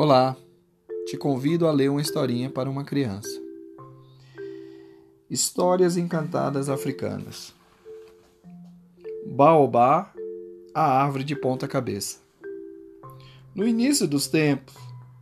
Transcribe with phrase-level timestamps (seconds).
[0.00, 0.36] Olá,
[1.06, 3.42] te convido a ler uma historinha para uma criança.
[5.28, 7.52] Histórias encantadas africanas.
[9.26, 10.12] Baobá,
[10.72, 12.18] a árvore de ponta cabeça.
[13.52, 14.76] No início dos tempos,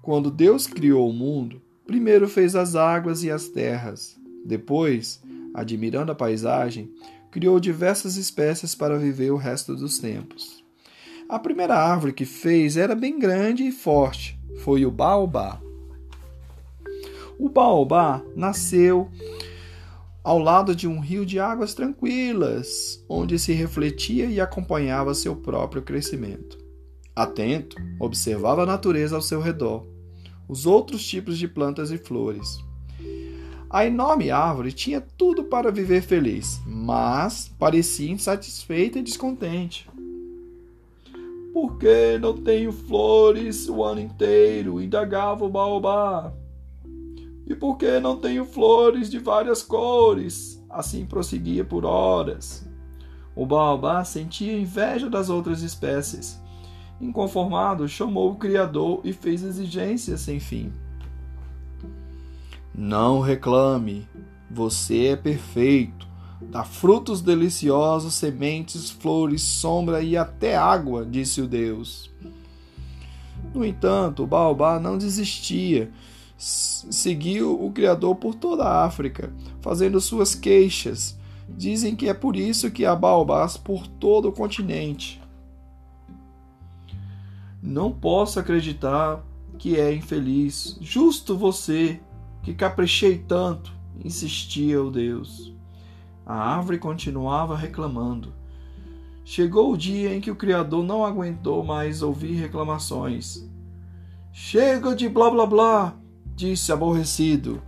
[0.00, 4.18] quando Deus criou o mundo, primeiro fez as águas e as terras.
[4.42, 6.90] Depois, admirando a paisagem,
[7.30, 10.64] criou diversas espécies para viver o resto dos tempos.
[11.28, 15.60] A primeira árvore que fez era bem grande e forte, foi o baobá.
[17.38, 19.10] O baobá nasceu
[20.22, 25.82] ao lado de um rio de águas tranquilas, onde se refletia e acompanhava seu próprio
[25.82, 26.56] crescimento.
[27.14, 29.84] Atento, observava a natureza ao seu redor,
[30.48, 32.58] os outros tipos de plantas e flores.
[33.68, 39.88] A enorme árvore tinha tudo para viver feliz, mas parecia insatisfeita e descontente.
[41.52, 44.80] Por que não tenho flores o ano inteiro?
[44.80, 46.32] indagava o baobá.
[47.46, 50.64] E por que não tenho flores de várias cores?
[50.70, 52.66] Assim prosseguia por horas.
[53.36, 56.40] O baobá sentia inveja das outras espécies.
[56.98, 60.72] Inconformado, chamou o Criador e fez exigências sem fim.
[62.74, 64.08] Não reclame,
[64.50, 66.11] você é perfeito
[66.50, 72.10] Dá frutos deliciosos, sementes, flores, sombra e até água, disse o Deus.
[73.54, 75.90] No entanto, o baobá não desistia.
[76.36, 81.18] Seguiu o Criador por toda a África, fazendo suas queixas.
[81.48, 85.20] Dizem que é por isso que há baobás por todo o continente.
[87.62, 89.24] Não posso acreditar
[89.58, 90.76] que é infeliz.
[90.80, 92.00] Justo você,
[92.42, 93.72] que caprichei tanto,
[94.04, 95.52] insistia o Deus.
[96.24, 98.32] A árvore continuava reclamando.
[99.24, 103.48] Chegou o dia em que o Criador não aguentou mais ouvir reclamações.
[104.32, 105.94] Chega de blá blá blá,
[106.34, 107.62] disse aborrecido.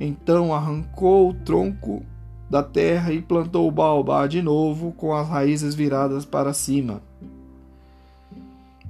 [0.00, 2.04] Então arrancou o tronco
[2.48, 7.02] da terra e plantou o baobá de novo com as raízes viradas para cima.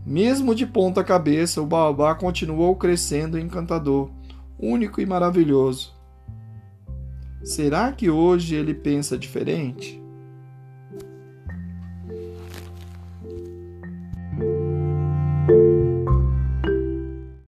[0.07, 4.11] Mesmo de ponta cabeça, o baobá continuou crescendo encantador,
[4.59, 5.98] único e maravilhoso.
[7.43, 10.03] Será que hoje ele pensa diferente?